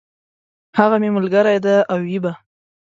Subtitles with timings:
[0.79, 2.33] هغه مي ملګری دی او وي به!